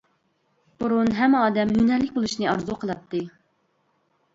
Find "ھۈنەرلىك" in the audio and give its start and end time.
1.77-2.19